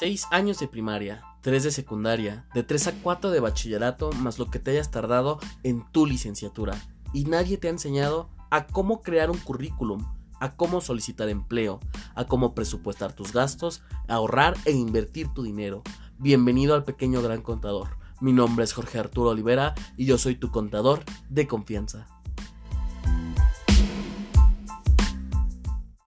6 0.00 0.28
años 0.30 0.58
de 0.58 0.66
primaria, 0.66 1.22
3 1.42 1.62
de 1.62 1.70
secundaria, 1.70 2.46
de 2.54 2.62
3 2.62 2.86
a 2.86 2.92
4 3.02 3.30
de 3.30 3.38
bachillerato, 3.38 4.10
más 4.12 4.38
lo 4.38 4.50
que 4.50 4.58
te 4.58 4.70
hayas 4.70 4.90
tardado 4.90 5.38
en 5.62 5.84
tu 5.92 6.06
licenciatura. 6.06 6.74
Y 7.12 7.24
nadie 7.24 7.58
te 7.58 7.68
ha 7.68 7.70
enseñado 7.70 8.30
a 8.48 8.66
cómo 8.66 9.02
crear 9.02 9.30
un 9.30 9.36
currículum, 9.36 10.06
a 10.40 10.56
cómo 10.56 10.80
solicitar 10.80 11.28
empleo, 11.28 11.80
a 12.14 12.24
cómo 12.24 12.54
presupuestar 12.54 13.12
tus 13.12 13.34
gastos, 13.34 13.82
ahorrar 14.08 14.56
e 14.64 14.72
invertir 14.72 15.28
tu 15.34 15.42
dinero. 15.42 15.82
Bienvenido 16.16 16.74
al 16.74 16.84
pequeño 16.84 17.20
gran 17.20 17.42
contador. 17.42 17.98
Mi 18.22 18.32
nombre 18.32 18.64
es 18.64 18.72
Jorge 18.72 18.98
Arturo 18.98 19.28
Olivera 19.28 19.74
y 19.98 20.06
yo 20.06 20.16
soy 20.16 20.34
tu 20.34 20.50
contador 20.50 21.04
de 21.28 21.46
confianza. 21.46 22.06